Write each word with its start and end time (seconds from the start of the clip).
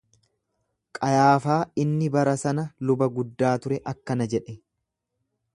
Qayaafaa 0.99 1.59
inni 1.83 2.09
bara 2.17 2.35
sana 2.45 2.65
luba 2.91 3.11
guddaa 3.19 3.55
ture 3.67 3.81
akkana 3.93 4.31
jedhe. 4.37 4.61